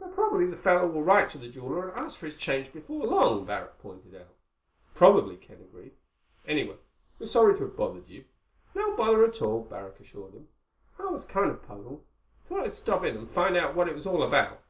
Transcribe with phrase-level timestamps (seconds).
[0.00, 3.06] "But probably the fellow will write to the jeweler and ask for his change before
[3.06, 4.34] long," Barrack pointed out.
[4.96, 5.92] "Probably," Ken agreed.
[6.48, 6.78] "Anyway
[7.20, 8.24] we're sorry to have bothered you."
[8.74, 10.48] "No bother at all," Barrack assured him.
[10.98, 12.02] "I was kind of puzzled.
[12.48, 14.62] Thought I'd stop in and find out what it was all about."